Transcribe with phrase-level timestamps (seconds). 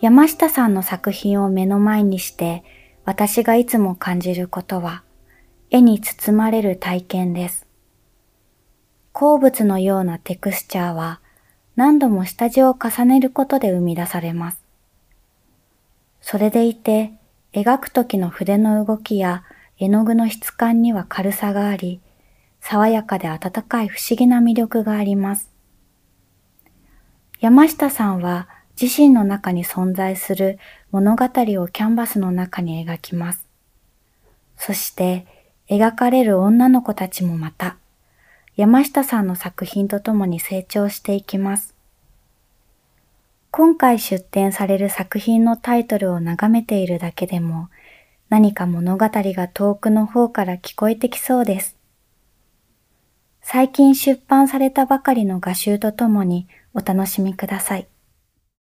[0.00, 2.64] 山下さんの作品を目の前にして
[3.04, 5.02] 私がいつも感じることは
[5.70, 7.66] 絵に包まれる体験です。
[9.12, 11.20] 鉱物のようなテクスチャーは
[11.76, 14.62] 何度も下地を重ねることで生み出されます。
[16.20, 17.12] それでいて
[17.52, 19.44] 描く時の筆の動きや
[19.78, 22.00] 絵の具の質感には軽さがあり、
[22.60, 25.50] 爽やかで温かい不思議な魅力があります。
[27.40, 28.48] 山下さんは
[28.80, 30.58] 自身の中に存在する
[30.90, 31.28] 物語を
[31.68, 33.46] キャンバスの中に描きます。
[34.56, 35.26] そして
[35.68, 37.76] 描かれる女の子たちもまた
[38.56, 41.74] 山下さんの作品とともに成長していきます。
[43.50, 47.70] 今回出展される作品のタイトルを眺めているだけでも
[48.28, 51.76] 何か物語が遠くの方から聞こえてきそうです。
[53.40, 57.86] 最近出版されたばかりの画集とともにお楽しみください。